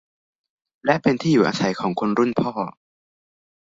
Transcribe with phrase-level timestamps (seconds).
[0.85, 2.51] และเป็นที่อยู่อาศัยของคนรุ่นพ่อ